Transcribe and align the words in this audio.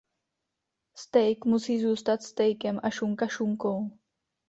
Steak 0.95 1.45
musí 1.45 1.81
zůstat 1.81 2.23
steakem 2.23 2.79
a 2.83 2.89
šunka 2.89 3.27
šunkou. 3.27 3.91